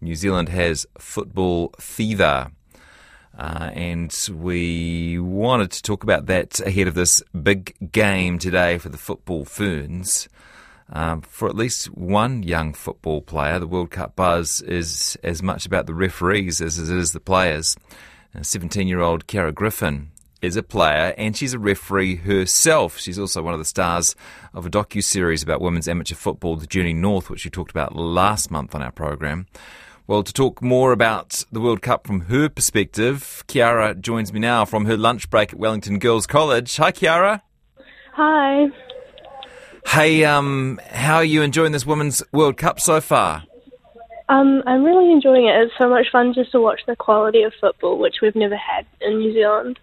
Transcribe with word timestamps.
New 0.00 0.14
Zealand 0.14 0.48
has 0.48 0.86
football 0.98 1.72
fever. 1.78 2.50
Uh, 3.36 3.70
and 3.72 4.14
we 4.32 5.18
wanted 5.18 5.72
to 5.72 5.82
talk 5.82 6.04
about 6.04 6.26
that 6.26 6.60
ahead 6.60 6.86
of 6.86 6.94
this 6.94 7.22
big 7.42 7.74
game 7.90 8.38
today 8.38 8.78
for 8.78 8.88
the 8.88 8.98
football 8.98 9.44
ferns. 9.44 10.28
Um, 10.90 11.22
for 11.22 11.48
at 11.48 11.56
least 11.56 11.86
one 11.86 12.42
young 12.42 12.74
football 12.74 13.22
player, 13.22 13.58
the 13.58 13.66
World 13.66 13.90
Cup 13.90 14.14
buzz 14.14 14.60
is 14.60 15.16
as 15.24 15.42
much 15.42 15.66
about 15.66 15.86
the 15.86 15.94
referees 15.94 16.60
as 16.60 16.78
it 16.78 16.94
is 16.94 17.12
the 17.12 17.20
players. 17.20 17.76
17 18.40 18.86
year 18.86 19.00
old 19.00 19.26
Ciara 19.26 19.52
Griffin 19.52 20.10
is 20.44 20.56
a 20.56 20.62
player 20.62 21.14
and 21.16 21.36
she's 21.36 21.54
a 21.54 21.58
referee 21.58 22.16
herself. 22.16 22.98
She's 22.98 23.18
also 23.18 23.42
one 23.42 23.54
of 23.54 23.58
the 23.58 23.64
stars 23.64 24.14
of 24.52 24.66
a 24.66 24.70
docu 24.70 25.02
series 25.02 25.42
about 25.42 25.60
women's 25.60 25.88
amateur 25.88 26.14
football, 26.14 26.56
The 26.56 26.66
Journey 26.66 26.92
North, 26.92 27.30
which 27.30 27.44
we 27.44 27.50
talked 27.50 27.70
about 27.70 27.96
last 27.96 28.50
month 28.50 28.74
on 28.74 28.82
our 28.82 28.92
program. 28.92 29.46
Well, 30.06 30.22
to 30.22 30.32
talk 30.32 30.60
more 30.60 30.92
about 30.92 31.44
the 31.50 31.60
World 31.60 31.80
Cup 31.80 32.06
from 32.06 32.22
her 32.22 32.50
perspective, 32.50 33.42
Ciara 33.48 33.94
joins 33.94 34.32
me 34.32 34.40
now 34.40 34.66
from 34.66 34.84
her 34.84 34.98
lunch 34.98 35.30
break 35.30 35.54
at 35.54 35.58
Wellington 35.58 35.98
Girls 35.98 36.26
College. 36.26 36.76
Hi, 36.76 36.90
Ciara. 36.90 37.42
Hi. 38.12 38.66
Hey, 39.86 40.24
um, 40.24 40.78
how 40.90 41.16
are 41.16 41.24
you 41.24 41.40
enjoying 41.42 41.72
this 41.72 41.86
Women's 41.86 42.22
World 42.32 42.58
Cup 42.58 42.80
so 42.80 43.00
far? 43.00 43.44
Um, 44.28 44.62
I'm 44.66 44.84
really 44.84 45.10
enjoying 45.10 45.46
it. 45.46 45.54
It's 45.56 45.72
so 45.78 45.88
much 45.88 46.06
fun 46.10 46.32
just 46.34 46.52
to 46.52 46.60
watch 46.60 46.80
the 46.86 46.96
quality 46.96 47.42
of 47.42 47.52
football, 47.60 47.98
which 47.98 48.16
we've 48.22 48.36
never 48.36 48.56
had 48.56 48.86
in 49.00 49.18
New 49.18 49.32
Zealand. 49.32 49.78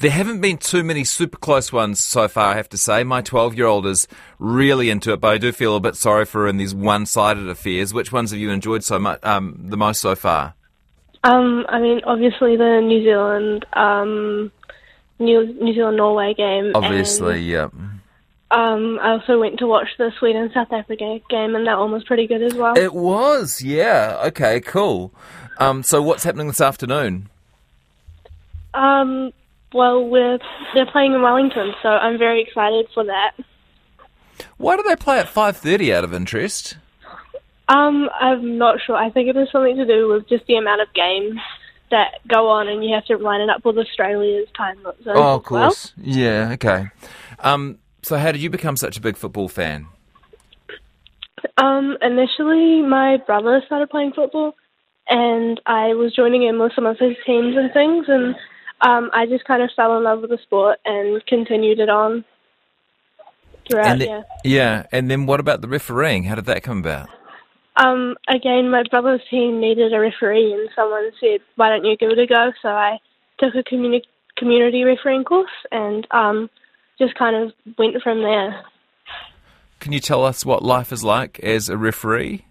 There 0.00 0.12
haven't 0.12 0.40
been 0.40 0.58
too 0.58 0.84
many 0.84 1.02
super 1.02 1.38
close 1.38 1.72
ones 1.72 1.98
so 1.98 2.28
far, 2.28 2.52
I 2.52 2.56
have 2.56 2.68
to 2.68 2.78
say. 2.78 3.02
My 3.02 3.20
12 3.20 3.56
year 3.56 3.66
old 3.66 3.84
is 3.84 4.06
really 4.38 4.90
into 4.90 5.12
it, 5.12 5.20
but 5.20 5.34
I 5.34 5.38
do 5.38 5.50
feel 5.50 5.74
a 5.74 5.80
bit 5.80 5.96
sorry 5.96 6.24
for 6.24 6.42
her 6.42 6.48
in 6.48 6.56
these 6.56 6.72
one 6.72 7.04
sided 7.04 7.48
affairs. 7.48 7.92
Which 7.92 8.12
ones 8.12 8.30
have 8.30 8.38
you 8.38 8.50
enjoyed 8.50 8.84
so 8.84 9.00
much, 9.00 9.18
um, 9.24 9.56
the 9.58 9.76
most 9.76 10.00
so 10.00 10.14
far? 10.14 10.54
Um, 11.24 11.66
I 11.68 11.80
mean, 11.80 12.00
obviously 12.04 12.56
the 12.56 12.80
New 12.80 13.02
Zealand, 13.02 13.66
um, 13.72 14.52
New, 15.18 15.52
New 15.54 15.74
Zealand 15.74 15.96
Norway 15.96 16.32
game. 16.32 16.70
Obviously, 16.76 17.40
yeah. 17.40 17.68
Um, 18.52 19.00
I 19.02 19.10
also 19.10 19.40
went 19.40 19.58
to 19.58 19.66
watch 19.66 19.88
the 19.98 20.12
Sweden 20.20 20.48
South 20.54 20.72
Africa 20.72 21.18
game, 21.28 21.56
and 21.56 21.66
that 21.66 21.76
one 21.76 21.90
was 21.90 22.04
pretty 22.04 22.28
good 22.28 22.42
as 22.42 22.54
well. 22.54 22.78
It 22.78 22.94
was, 22.94 23.60
yeah. 23.62 24.16
Okay, 24.26 24.60
cool. 24.60 25.12
Um, 25.58 25.82
so 25.82 26.00
what's 26.00 26.22
happening 26.22 26.46
this 26.46 26.60
afternoon? 26.60 27.28
Um, 28.74 29.32
well, 29.72 30.04
we're 30.04 30.38
they're 30.74 30.90
playing 30.90 31.14
in 31.14 31.22
Wellington, 31.22 31.72
so 31.82 31.88
I'm 31.88 32.18
very 32.18 32.42
excited 32.42 32.86
for 32.94 33.04
that. 33.04 33.32
Why 34.56 34.76
do 34.76 34.82
they 34.82 34.96
play 34.96 35.18
at 35.18 35.28
five 35.28 35.56
thirty? 35.56 35.92
Out 35.92 36.04
of 36.04 36.14
interest. 36.14 36.76
Um, 37.68 38.08
I'm 38.18 38.56
not 38.56 38.78
sure. 38.84 38.96
I 38.96 39.10
think 39.10 39.28
it 39.28 39.36
has 39.36 39.50
something 39.52 39.76
to 39.76 39.86
do 39.86 40.08
with 40.08 40.28
just 40.28 40.46
the 40.46 40.56
amount 40.56 40.80
of 40.80 40.88
games 40.94 41.38
that 41.90 42.20
go 42.26 42.48
on, 42.48 42.68
and 42.68 42.84
you 42.84 42.94
have 42.94 43.04
to 43.06 43.16
line 43.16 43.40
it 43.40 43.50
up 43.50 43.64
with 43.64 43.76
Australia's 43.78 44.48
time 44.56 44.78
zone. 44.82 45.14
Oh, 45.16 45.36
of 45.36 45.50
well. 45.50 45.74
Yeah. 45.98 46.50
Okay. 46.52 46.86
Um, 47.40 47.78
so, 48.02 48.16
how 48.16 48.32
did 48.32 48.40
you 48.40 48.50
become 48.50 48.76
such 48.76 48.96
a 48.96 49.00
big 49.00 49.16
football 49.16 49.48
fan? 49.48 49.86
Um, 51.56 51.96
initially, 52.02 52.82
my 52.82 53.18
brother 53.26 53.62
started 53.66 53.90
playing 53.90 54.12
football, 54.12 54.54
and 55.08 55.60
I 55.66 55.88
was 55.94 56.14
joining 56.14 56.44
in 56.44 56.58
with 56.58 56.72
some 56.74 56.86
of 56.86 56.98
his 56.98 57.16
teams 57.26 57.56
and 57.56 57.72
things, 57.72 58.06
and 58.08 58.34
um, 58.80 59.10
I 59.12 59.26
just 59.26 59.44
kind 59.44 59.62
of 59.62 59.70
fell 59.74 59.96
in 59.96 60.04
love 60.04 60.20
with 60.20 60.30
the 60.30 60.38
sport 60.42 60.78
and 60.84 61.24
continued 61.26 61.80
it 61.80 61.88
on 61.88 62.24
throughout. 63.68 63.86
And 63.86 64.00
the- 64.00 64.06
yeah. 64.06 64.22
yeah, 64.44 64.86
and 64.92 65.10
then 65.10 65.26
what 65.26 65.40
about 65.40 65.60
the 65.60 65.68
refereeing? 65.68 66.24
How 66.24 66.34
did 66.34 66.46
that 66.46 66.62
come 66.62 66.78
about? 66.78 67.08
Um, 67.76 68.16
again, 68.28 68.70
my 68.70 68.82
brother's 68.90 69.20
team 69.30 69.60
needed 69.60 69.92
a 69.92 70.00
referee, 70.00 70.52
and 70.52 70.68
someone 70.74 71.10
said, 71.20 71.40
"Why 71.56 71.68
don't 71.68 71.84
you 71.84 71.96
give 71.96 72.10
it 72.10 72.18
a 72.18 72.26
go?" 72.26 72.52
So 72.60 72.68
I 72.68 72.98
took 73.38 73.54
a 73.54 73.62
communi- 73.62 74.02
community 74.36 74.82
refereeing 74.82 75.22
course, 75.24 75.50
and 75.70 76.06
um, 76.10 76.50
just 76.98 77.14
kind 77.14 77.36
of 77.36 77.52
went 77.78 78.02
from 78.02 78.22
there. 78.22 78.64
Can 79.78 79.92
you 79.92 80.00
tell 80.00 80.24
us 80.24 80.44
what 80.44 80.64
life 80.64 80.90
is 80.90 81.04
like 81.04 81.38
as 81.40 81.68
a 81.68 81.76
referee? 81.76 82.44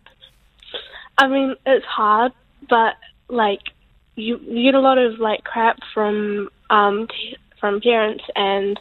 I 1.18 1.28
mean, 1.28 1.56
it's 1.66 1.86
hard, 1.86 2.32
but 2.70 2.94
like 3.28 3.62
you, 4.18 4.40
you 4.40 4.64
get 4.64 4.76
a 4.76 4.80
lot 4.80 4.98
of 4.98 5.20
like 5.20 5.44
crap 5.44 5.78
from 5.94 6.50
um 6.70 7.08
t- 7.08 7.38
from 7.60 7.80
parents 7.82 8.24
and 8.36 8.80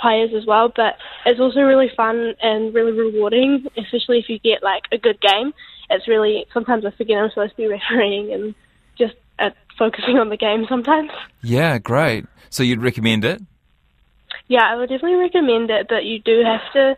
players 0.00 0.30
as 0.36 0.46
well. 0.46 0.72
But 0.74 0.96
it's 1.26 1.40
also 1.40 1.60
really 1.60 1.90
fun 1.96 2.34
and 2.40 2.74
really 2.74 2.92
rewarding, 2.92 3.66
especially 3.76 4.18
if 4.18 4.28
you 4.28 4.38
get 4.38 4.62
like 4.62 4.84
a 4.92 4.98
good 4.98 5.20
game. 5.20 5.52
It's 5.90 6.06
really 6.06 6.46
sometimes 6.52 6.84
I 6.84 6.90
forget 6.92 7.18
I'm 7.18 7.30
supposed 7.30 7.52
to 7.52 7.56
be 7.56 7.66
refereeing 7.66 8.32
and 8.32 8.54
just 8.96 9.14
uh, 9.38 9.50
focusing 9.78 10.18
on 10.18 10.28
the 10.28 10.36
game 10.36 10.66
sometimes. 10.68 11.10
Yeah, 11.42 11.78
great. 11.78 12.26
So 12.50 12.62
you'd 12.62 12.82
recommend 12.82 13.24
it? 13.24 13.40
Yeah, 14.48 14.62
I 14.64 14.76
would 14.76 14.88
definitely 14.88 15.18
recommend 15.18 15.70
it, 15.70 15.86
but 15.88 16.04
you 16.04 16.20
do 16.20 16.42
have 16.44 16.72
to 16.72 16.96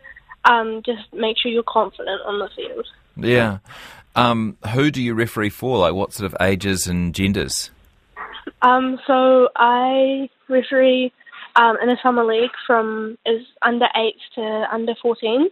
um, 0.49 0.81
just 0.85 1.13
make 1.13 1.37
sure 1.37 1.51
you're 1.51 1.63
confident 1.63 2.21
on 2.25 2.39
the 2.39 2.49
field. 2.55 2.87
Yeah. 3.17 3.59
Um, 4.15 4.57
who 4.73 4.91
do 4.91 5.01
you 5.01 5.13
referee 5.13 5.49
for? 5.49 5.77
Like, 5.77 5.93
what 5.93 6.13
sort 6.13 6.31
of 6.31 6.37
ages 6.41 6.87
and 6.87 7.13
genders? 7.13 7.71
Um, 8.61 8.99
so 9.07 9.49
I 9.55 10.29
referee 10.49 11.13
um, 11.55 11.77
in 11.81 11.89
a 11.89 11.97
summer 12.03 12.23
league 12.23 12.51
from 12.67 13.17
is 13.25 13.45
under 13.61 13.87
eights 13.95 14.21
to 14.35 14.67
under 14.71 14.93
14s, 15.03 15.49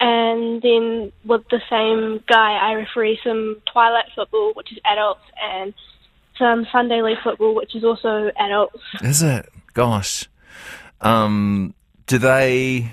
and 0.00 0.62
then 0.62 1.12
with 1.24 1.42
the 1.50 1.60
same 1.70 2.22
guy, 2.26 2.58
I 2.60 2.72
referee 2.72 3.18
some 3.22 3.60
twilight 3.70 4.06
football, 4.14 4.52
which 4.54 4.72
is 4.72 4.78
adults, 4.84 5.20
and 5.42 5.74
some 6.38 6.66
Sunday 6.72 7.02
league 7.02 7.18
football, 7.22 7.54
which 7.54 7.74
is 7.74 7.84
also 7.84 8.30
adults. 8.38 8.82
Is 9.02 9.22
it? 9.22 9.48
Gosh. 9.74 10.28
Um, 11.00 11.74
do 12.06 12.18
they? 12.18 12.92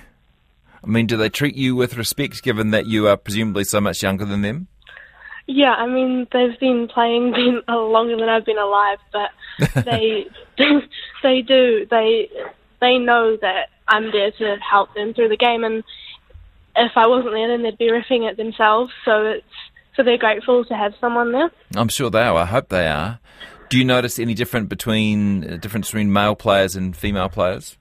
I 0.83 0.87
mean, 0.87 1.07
do 1.07 1.17
they 1.17 1.29
treat 1.29 1.55
you 1.55 1.75
with 1.75 1.97
respect, 1.97 2.43
given 2.43 2.71
that 2.71 2.85
you 2.85 3.07
are 3.07 3.17
presumably 3.17 3.63
so 3.63 3.81
much 3.81 4.01
younger 4.01 4.25
than 4.25 4.41
them? 4.41 4.67
Yeah, 5.51 5.73
I 5.73 5.87
mean 5.87 6.27
they've 6.31 6.59
been 6.59 6.87
playing 6.87 7.31
been 7.35 7.61
longer 7.67 8.15
than 8.15 8.29
I've 8.29 8.45
been 8.45 8.59
alive, 8.59 8.99
but 9.11 9.31
they 9.83 10.27
they 11.23 11.41
do 11.41 11.87
they 11.89 12.29
they 12.79 12.99
know 12.99 13.35
that 13.41 13.69
I'm 13.87 14.11
there 14.11 14.29
to 14.29 14.57
help 14.57 14.93
them 14.93 15.15
through 15.15 15.29
the 15.29 15.37
game, 15.37 15.63
and 15.63 15.83
if 16.75 16.91
I 16.95 17.07
wasn't 17.07 17.33
there, 17.33 17.47
then 17.47 17.63
they'd 17.63 17.79
be 17.79 17.89
riffing 17.89 18.29
it 18.29 18.37
themselves. 18.37 18.91
So 19.03 19.25
it's 19.25 19.45
so 19.95 20.03
they're 20.03 20.19
grateful 20.19 20.65
to 20.65 20.75
have 20.75 20.93
someone 21.01 21.31
there. 21.31 21.49
I'm 21.75 21.89
sure 21.89 22.11
they 22.11 22.21
are. 22.21 22.35
I 22.35 22.45
hope 22.45 22.69
they 22.69 22.87
are. 22.87 23.19
Do 23.69 23.79
you 23.79 23.85
notice 23.85 24.19
any 24.19 24.35
different 24.35 24.69
between 24.69 25.43
uh, 25.43 25.57
difference 25.57 25.87
between 25.87 26.13
male 26.13 26.35
players 26.35 26.75
and 26.75 26.95
female 26.95 27.27
players? 27.27 27.75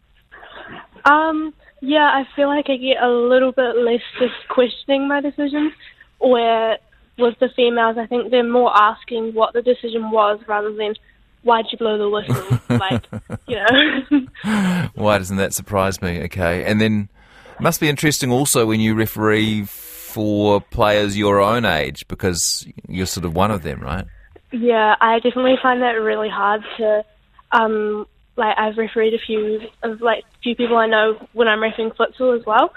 Um, 1.05 1.53
yeah, 1.83 2.11
I 2.15 2.27
feel 2.35 2.49
like 2.49 2.71
I 2.71 2.77
get 2.77 3.03
a 3.03 3.11
little 3.11 3.53
bit 3.53 3.77
less 3.77 4.01
just 4.19 4.35
questioning 4.49 5.07
my 5.07 5.21
decisions, 5.21 5.73
where 6.19 6.79
with 7.19 7.39
the 7.41 7.49
females, 7.55 7.97
I 7.99 8.07
think 8.07 8.31
they're 8.31 8.49
more 8.49 8.75
asking 8.77 9.35
what 9.35 9.53
the 9.53 9.63
decision 9.63 10.11
was 10.11 10.41
rather 10.47 10.73
than 10.73 10.95
why'd 11.43 11.67
you 11.71 11.79
blow 11.79 11.99
the 11.99 12.09
whistle, 12.09 12.59
like 12.79 13.05
you 13.47 13.57
know. 13.57 14.89
Why 14.95 15.19
doesn't 15.19 15.37
that 15.37 15.55
surprise 15.55 16.01
me? 16.01 16.23
Okay, 16.25 16.65
and 16.65 16.81
then 16.81 17.09
it 17.55 17.63
must 17.63 17.81
be 17.81 17.89
interesting 17.89 18.31
also 18.31 18.67
when 18.67 18.81
you 18.81 18.95
referee 18.95 19.65
for 19.65 20.61
players 20.61 21.19
your 21.19 21.41
own 21.41 21.65
age 21.65 22.07
because 22.09 22.67
you're 22.89 23.07
sort 23.07 23.25
of 23.25 23.35
one 23.35 23.51
of 23.51 23.63
them, 23.63 23.81
right? 23.81 24.07
Yeah, 24.53 24.95
I 25.01 25.19
definitely 25.19 25.57
find 25.63 25.83
that 25.83 25.93
really 25.93 26.31
hard 26.31 26.63
to 26.79 27.05
um 27.53 28.07
like 28.37 28.57
I've 28.57 28.79
refereed 28.79 29.15
a 29.15 29.19
few 29.19 29.61
of 29.83 30.01
like 30.01 30.25
few 30.43 30.55
people 30.55 30.77
I 30.77 30.87
know 30.87 31.19
when 31.33 31.49
I'm 31.49 31.63
refereeing 31.63 31.91
futsal 31.91 32.39
as 32.39 32.47
well. 32.47 32.73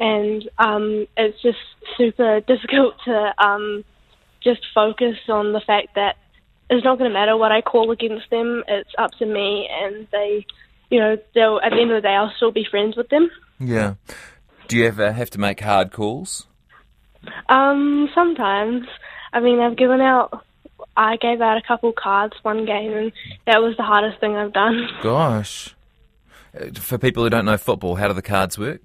And 0.00 0.48
um 0.58 1.06
it's 1.16 1.40
just 1.42 1.58
super 1.96 2.40
difficult 2.40 2.94
to 3.04 3.34
um 3.38 3.84
just 4.42 4.60
focus 4.74 5.16
on 5.28 5.52
the 5.52 5.60
fact 5.60 5.94
that 5.96 6.16
it's 6.70 6.84
not 6.84 6.98
gonna 6.98 7.10
matter 7.10 7.36
what 7.36 7.50
I 7.52 7.60
call 7.62 7.90
against 7.90 8.30
them, 8.30 8.62
it's 8.68 8.90
up 8.98 9.10
to 9.18 9.26
me 9.26 9.68
and 9.70 10.06
they 10.12 10.46
you 10.90 11.00
know, 11.00 11.16
they'll 11.34 11.60
at 11.62 11.70
the 11.70 11.80
end 11.80 11.90
of 11.90 11.96
the 12.02 12.08
day 12.08 12.14
I'll 12.14 12.32
still 12.36 12.52
be 12.52 12.64
friends 12.70 12.96
with 12.96 13.08
them. 13.08 13.30
Yeah. 13.58 13.94
Do 14.68 14.76
you 14.76 14.86
ever 14.86 15.12
have 15.12 15.30
to 15.30 15.38
make 15.40 15.60
hard 15.60 15.92
calls? 15.92 16.46
Um, 17.48 18.08
sometimes. 18.14 18.86
I 19.32 19.40
mean 19.40 19.58
I've 19.60 19.76
given 19.76 20.00
out 20.00 20.44
I 20.96 21.16
gave 21.16 21.40
out 21.40 21.58
a 21.58 21.62
couple 21.62 21.92
cards 21.92 22.34
one 22.42 22.64
game 22.66 22.92
and 22.92 23.12
that 23.46 23.62
was 23.62 23.76
the 23.76 23.82
hardest 23.82 24.20
thing 24.20 24.36
I've 24.36 24.52
done. 24.52 24.88
Gosh. 25.02 25.74
Uh, 26.58 26.70
For 26.74 26.98
people 26.98 27.22
who 27.24 27.30
don't 27.30 27.44
know 27.44 27.56
football, 27.56 27.96
how 27.96 28.08
do 28.08 28.14
the 28.14 28.22
cards 28.22 28.58
work? 28.58 28.80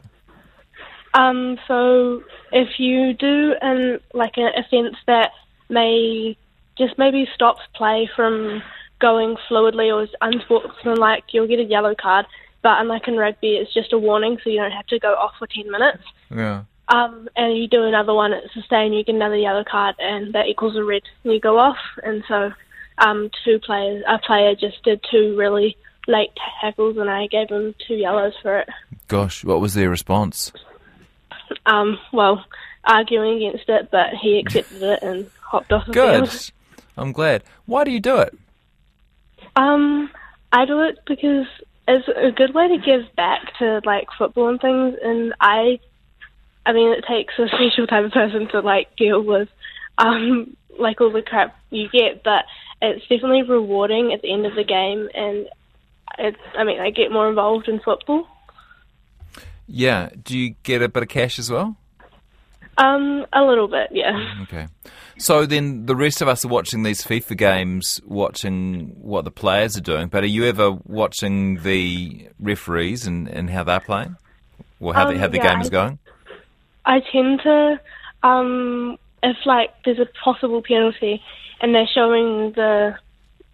Um, 1.14 1.58
so 1.68 2.24
if 2.52 2.80
you 2.80 3.14
do 3.14 3.54
an 3.62 4.00
like 4.14 4.38
an 4.38 4.52
offence 4.58 4.96
that 5.06 5.32
may 5.70 6.38
just 6.78 6.98
maybe 6.98 7.28
stops 7.36 7.62
play 7.76 8.10
from 8.16 8.64
going 9.00 9.36
fluidly 9.50 9.94
or 9.94 10.04
is 10.04 10.10
unsportsmanlike, 10.22 11.26
you'll 11.32 11.48
get 11.48 11.60
a 11.60 11.64
yellow 11.64 11.94
card. 12.00 12.26
But 12.64 12.80
unlike 12.80 13.08
in 13.08 13.18
rugby, 13.18 13.58
it's 13.58 13.74
just 13.74 13.94
a 13.94 13.98
warning, 13.98 14.40
so 14.44 14.50
you 14.50 14.60
don't 14.60 14.72
have 14.72 14.88
to 14.88 15.00
go 15.00 15.14
off 15.14 15.34
for 15.38 15.48
ten 15.48 15.70
minutes. 15.70 16.04
Yeah. 16.34 16.64
Um, 16.88 17.28
and 17.36 17.58
you 17.58 17.68
do 17.68 17.84
another 17.84 18.14
one, 18.14 18.34
it's 18.34 18.56
a 18.56 18.62
stay, 18.62 18.86
and 18.86 18.96
you 18.96 19.04
get 19.04 19.16
another 19.16 19.38
yellow 19.38 19.64
card, 19.70 19.96
and 20.00 20.34
that 20.34 20.48
equals 20.48 20.76
a 20.76 20.84
red, 20.84 21.02
and 21.24 21.34
you 21.34 21.40
go 21.40 21.58
off. 21.58 21.78
And 22.04 22.24
so, 22.28 22.52
um, 22.98 23.30
two 23.46 23.60
players, 23.60 24.04
a 24.08 24.20
player 24.20 24.54
just 24.56 24.84
did 24.84 25.04
two 25.10 25.36
really 25.38 25.78
late 26.08 26.32
tackles, 26.62 26.98
and 26.98 27.10
I 27.10 27.28
gave 27.28 27.50
him 27.50 27.74
two 27.88 27.96
yellows 27.96 28.34
for 28.42 28.60
it. 28.60 28.70
Gosh, 29.08 29.44
what 29.44 29.62
was 29.62 29.74
their 29.74 29.90
response? 29.90 30.52
Um, 31.66 31.98
well, 32.12 32.46
arguing 32.84 33.38
against 33.38 33.70
it, 33.70 33.90
but 33.92 34.10
he 34.22 34.40
accepted 34.40 34.82
it 34.82 35.02
and 35.02 35.30
hopped 35.42 35.72
off 35.72 35.88
Good. 35.90 36.30
I'm 36.98 37.12
glad. 37.12 37.44
Why 37.66 37.84
do 37.84 37.92
you 37.92 38.00
do 38.00 38.18
it? 38.18 38.38
Um, 39.56 40.10
I 40.52 40.66
do 40.66 40.82
it 40.82 41.00
because 41.06 41.48
it's 41.88 42.08
a 42.08 42.32
good 42.32 42.54
way 42.54 42.68
to 42.70 42.78
give 42.78 43.14
back 43.16 43.58
to 43.60 43.82
like 43.86 44.08
football 44.18 44.50
and 44.50 44.60
things, 44.60 44.98
and 45.04 45.34
I, 45.40 45.80
I 46.66 46.74
mean, 46.74 46.92
it 46.92 47.06
takes 47.08 47.34
a 47.38 47.48
special 47.48 47.88
type 47.88 48.06
of 48.06 48.12
person 48.12 48.48
to 48.50 48.60
like 48.60 48.96
deal 48.96 49.22
with, 49.22 49.50
um, 49.98 50.56
like 50.78 51.02
all 51.02 51.12
the 51.12 51.22
crap 51.22 51.58
you 51.70 51.90
get, 51.90 52.24
but 52.24 52.46
it's 52.82 53.08
definitely 53.08 53.44
rewarding 53.44 54.14
at 54.14 54.22
the 54.22 54.32
end 54.32 54.46
of 54.46 54.56
the 54.56 54.64
game, 54.64 55.10
and 55.14 55.48
it's, 56.20 56.38
I 56.56 56.64
mean, 56.64 56.80
I 56.80 56.90
get 56.90 57.12
more 57.12 57.30
involved 57.30 57.68
in 57.68 57.80
football. 57.80 58.28
Yeah. 59.76 60.10
Do 60.22 60.38
you 60.38 60.56
get 60.62 60.84
a 60.84 60.88
bit 60.88 61.02
of 61.02 61.10
cash 61.10 61.40
as 61.40 61.50
well? 61.50 61.76
Um, 62.78 63.26
a 63.34 63.44
little 63.44 63.68
bit, 63.68 63.90
yeah. 63.92 64.36
Okay. 64.44 64.68
So 65.18 65.46
then 65.48 65.86
the 65.88 65.96
rest 65.96 66.22
of 66.22 66.28
us 66.28 66.46
are 66.46 66.48
watching 66.48 66.84
these 66.84 67.04
FIFA 67.04 67.38
games, 67.38 68.00
watching 68.06 68.96
what 69.02 69.26
the 69.26 69.32
players 69.32 69.76
are 69.76 69.82
doing, 69.82 70.10
but 70.10 70.24
are 70.24 70.28
you 70.28 70.46
ever 70.46 70.72
watching 70.72 71.62
the 71.64 72.30
referees 72.40 73.08
and, 73.08 73.28
and 73.28 73.50
how 73.50 73.64
they're 73.64 73.80
playing? 73.80 74.16
Or 74.80 74.94
how, 74.94 75.06
the, 75.06 75.14
Um, 75.14 75.20
how 75.20 75.28
the 75.28 75.38
yeah, 75.38 75.54
game 75.54 75.62
is 75.62 75.70
going? 75.70 75.98
I 76.86 77.00
tend 77.12 77.42
to, 77.44 77.80
um, 78.22 78.98
if 79.24 79.38
like 79.46 79.72
there's 79.86 80.00
a 80.00 80.08
possible 80.24 80.62
penalty 80.62 81.22
and 81.62 81.74
they're 81.74 81.90
showing 81.94 82.54
the, 82.54 82.96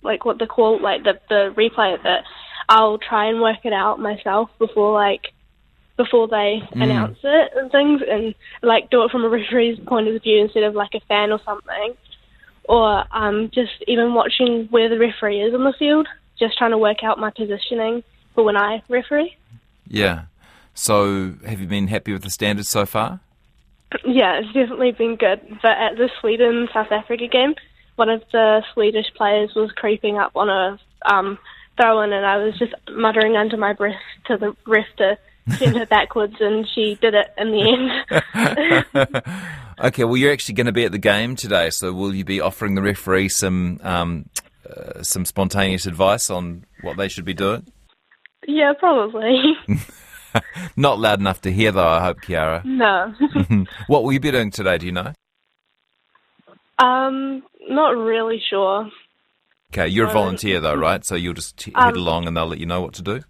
like 0.02 0.26
what 0.26 0.40
the 0.40 0.48
call, 0.48 0.82
like 0.82 1.04
the 1.04 1.20
the 1.30 1.54
replay 1.56 1.94
of 1.94 2.02
it, 2.06 2.24
I'll 2.70 2.98
try 2.98 3.26
and 3.28 3.42
work 3.42 3.60
it 3.64 3.74
out 3.74 4.00
myself 4.00 4.50
before 4.60 4.94
like 4.94 5.34
before 6.00 6.30
they 6.30 6.62
announce 6.72 7.18
it 7.24 7.52
and 7.58 7.70
things, 7.70 8.02
and 8.10 8.34
like 8.62 8.90
do 8.90 9.04
it 9.04 9.12
from 9.12 9.26
a 9.26 9.30
referee's 9.30 9.78
point 9.86 10.08
of 10.08 10.24
view 10.24 10.42
instead 10.42 10.64
of 10.64 10.74
like 10.74 10.92
a 10.94 11.02
fan 11.10 11.30
or 11.30 11.42
something, 11.44 11.94
or 12.64 13.04
um, 13.12 13.52
just 13.54 13.84
even 13.86 14.14
watching 14.14 14.68
where 14.70 14.88
the 14.88 14.98
referee 14.98 15.42
is 15.42 15.54
on 15.54 15.66
the 15.66 15.74
field, 15.78 16.08
just 16.40 16.58
trying 16.58 16.72
to 16.72 16.78
work 16.78 17.04
out 17.04 17.20
my 17.20 17.32
positioning 17.32 18.02
for 18.34 18.46
when 18.46 18.56
I 18.56 18.82
referee. 18.88 19.36
Yeah. 19.90 20.22
So 20.74 21.34
have 21.46 21.60
you 21.60 21.68
been 21.68 21.88
happy 21.88 22.14
with 22.14 22.24
the 22.24 22.30
standards 22.30 22.70
so 22.70 22.86
far? 22.86 23.20
Yeah, 24.06 24.40
it's 24.40 24.54
definitely 24.54 24.94
been 24.94 25.18
good. 25.18 25.42
But 25.62 25.72
at 25.72 25.98
the 25.98 26.10
Sweden 26.22 26.70
South 26.74 26.94
Africa 26.94 27.28
game, 27.28 27.56
one 27.98 28.08
of 28.08 28.24
the 28.32 28.64
Swedish 28.74 29.08
players 29.18 29.52
was 29.54 29.70
creeping 29.76 30.18
up 30.18 30.32
on 30.36 30.48
a 30.48 30.80
um, 31.06 31.38
throw 31.76 32.02
in, 32.04 32.14
and 32.14 32.26
I 32.26 32.38
was 32.38 32.58
just 32.58 32.74
muttering 32.90 33.36
under 33.36 33.58
my 33.58 33.74
breath 33.74 34.00
to 34.28 34.38
the 34.38 34.56
ref 34.66 34.86
to 35.00 35.18
send 35.58 35.78
her 35.78 35.86
backwards, 35.86 36.36
and 36.40 36.68
she 36.74 36.96
did 37.02 37.14
it 37.14 37.28
in 37.38 37.52
the 37.52 38.22
end. 38.96 39.14
Okay, 39.82 40.04
well, 40.04 40.18
you're 40.18 40.34
actually 40.34 40.56
going 40.56 40.66
to 40.66 40.74
be 40.74 40.84
at 40.84 40.92
the 40.92 40.98
game 40.98 41.38
today, 41.38 41.70
so 41.70 41.94
will 41.94 42.14
you 42.14 42.26
be 42.26 42.42
offering 42.42 42.76
the 42.76 42.82
referee 42.82 43.30
some 43.30 43.80
um, 43.82 44.26
uh, 44.70 45.02
some 45.02 45.24
spontaneous 45.24 45.86
advice 45.86 46.30
on 46.30 46.66
what 46.82 46.98
they 46.98 47.08
should 47.08 47.24
be 47.24 47.34
doing? 47.34 47.66
yeah, 48.46 48.74
probably. 48.78 49.42
Not 50.76 51.00
loud 51.00 51.22
enough 51.22 51.40
to 51.44 51.52
hear, 51.52 51.72
though. 51.72 51.88
I 51.88 52.04
hope, 52.04 52.22
Ciara. 52.24 52.62
no. 52.66 53.14
what 53.88 54.04
will 54.04 54.12
you 54.12 54.20
be 54.20 54.32
doing 54.32 54.52
today? 54.52 54.78
Do 54.78 54.86
you 54.86 54.92
know? 54.92 55.14
um, 56.78 57.44
not 57.70 57.92
really 57.96 58.42
sure. 58.50 58.90
Okay, 59.74 59.88
you're 59.88 60.08
a 60.08 60.10
Uh, 60.10 60.14
volunteer, 60.14 60.60
though, 60.60 60.76
right? 60.76 61.06
So 61.06 61.16
you'll 61.16 61.34
just 61.36 61.62
he- 61.62 61.72
head 61.72 61.94
Um, 61.94 61.98
along, 61.98 62.28
and 62.28 62.36
they'll 62.36 62.48
let 62.48 62.60
you 62.60 62.66
know 62.66 62.82
what 62.82 62.94
to 62.96 63.02
do. 63.02 63.22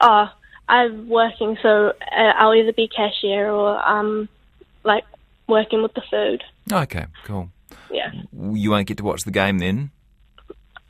Oh, 0.00 0.26
I'm 0.68 1.08
working, 1.08 1.56
so 1.62 1.88
uh, 2.16 2.32
I'll 2.36 2.54
either 2.54 2.72
be 2.72 2.88
cashier 2.88 3.48
or 3.50 3.78
um, 3.88 4.28
like 4.84 5.04
working 5.48 5.82
with 5.82 5.94
the 5.94 6.02
food. 6.10 6.42
Okay, 6.72 7.06
cool. 7.24 7.50
Yeah. 7.90 8.10
You 8.32 8.70
won't 8.72 8.86
get 8.88 8.96
to 8.98 9.04
watch 9.04 9.22
the 9.24 9.30
game 9.30 9.58
then. 9.58 9.90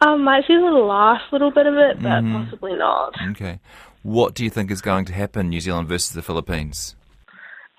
Um, 0.00 0.24
might 0.24 0.46
see 0.46 0.54
the 0.56 0.62
last 0.62 1.24
little 1.32 1.50
bit 1.50 1.66
of 1.66 1.74
it, 1.74 1.96
but 2.02 2.08
Mm-hmm. 2.22 2.44
possibly 2.44 2.74
not. 2.76 3.14
Okay. 3.30 3.60
What 4.02 4.34
do 4.34 4.44
you 4.44 4.50
think 4.50 4.70
is 4.70 4.80
going 4.80 5.04
to 5.06 5.12
happen, 5.12 5.48
New 5.50 5.60
Zealand 5.60 5.88
versus 5.88 6.12
the 6.12 6.22
Philippines? 6.22 6.94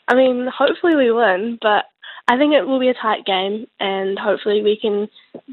I 0.08 0.16
mean, 0.16 0.48
hopefully 0.56 0.96
we 0.96 1.12
win, 1.12 1.58
but 1.62 1.86
I 2.28 2.38
think 2.38 2.54
it 2.54 2.68
will 2.68 2.80
be 2.80 2.90
a 2.90 2.94
tight 2.94 3.26
game, 3.26 3.68
and 3.80 4.18
hopefully 4.20 4.62
we 4.62 4.78
can 4.80 5.08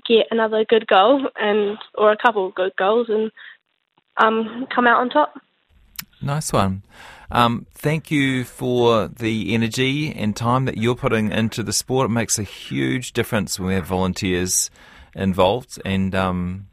get 0.07 0.27
another 0.31 0.65
good 0.65 0.87
goal 0.87 1.29
and 1.37 1.79
or 1.95 2.13
a 2.13 2.17
couple 2.17 2.47
of 2.47 2.55
good 2.55 2.73
goals 2.77 3.09
and 3.09 3.31
um 4.17 4.67
come 4.75 4.87
out 4.87 5.01
on 5.01 5.09
top. 5.11 5.35
Nice 6.25 6.55
one. 6.55 6.83
Um, 7.31 7.67
thank 7.75 8.11
you 8.11 8.45
for 8.45 9.09
the 9.09 9.53
energy 9.53 10.11
and 10.11 10.35
time 10.35 10.65
that 10.65 10.79
you're 10.79 10.95
putting 10.95 11.31
into 11.31 11.63
the 11.63 11.73
sport. 11.73 12.07
It 12.07 12.13
makes 12.13 12.39
a 12.39 12.43
huge 12.43 13.13
difference 13.13 13.59
when 13.59 13.69
we 13.69 13.75
have 13.75 13.85
volunteers 13.85 14.71
involved. 15.15 15.81
And 15.85 16.15
um, 16.15 16.69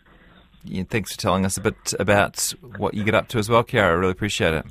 yeah, 0.64 0.84
thanks 0.90 1.12
for 1.12 1.20
telling 1.20 1.46
us 1.46 1.58
a 1.58 1.62
bit 1.62 1.94
about 2.00 2.54
what 2.78 2.94
you 2.94 3.04
get 3.04 3.14
up 3.14 3.28
to 3.30 3.40
as 3.40 3.50
well, 3.50 3.64
Ciara. 3.64 3.92
I 3.92 4.00
really 4.00 4.12
appreciate 4.12 4.54
it. 4.54 4.66